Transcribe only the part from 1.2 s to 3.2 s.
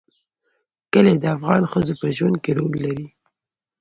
افغان ښځو په ژوند کې رول لري.